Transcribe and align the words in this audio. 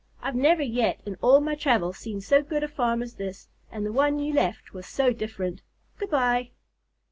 I've 0.19 0.33
never 0.33 0.63
yet 0.63 0.99
in 1.05 1.15
all 1.21 1.41
my 1.41 1.53
travels 1.53 1.99
seen 1.99 2.21
so 2.21 2.41
good 2.41 2.63
a 2.63 2.67
farm 2.67 3.03
as 3.03 3.13
this, 3.13 3.49
and 3.71 3.85
the 3.85 3.91
one 3.93 4.17
you 4.17 4.33
left 4.33 4.73
was 4.73 4.87
so 4.87 5.13
different! 5.13 5.61
Good 5.99 6.09
bye." 6.09 6.49